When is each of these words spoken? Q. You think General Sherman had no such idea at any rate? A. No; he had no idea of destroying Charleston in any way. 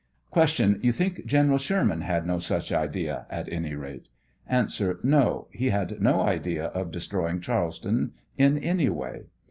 Q. 0.33 0.79
You 0.81 0.91
think 0.91 1.27
General 1.27 1.59
Sherman 1.59 2.01
had 2.01 2.25
no 2.25 2.39
such 2.39 2.71
idea 2.71 3.27
at 3.29 3.47
any 3.53 3.75
rate? 3.75 4.09
A. 4.49 4.67
No; 5.03 5.47
he 5.51 5.69
had 5.69 6.01
no 6.01 6.21
idea 6.21 6.65
of 6.69 6.89
destroying 6.89 7.39
Charleston 7.39 8.13
in 8.35 8.57
any 8.57 8.89
way. 8.89 9.25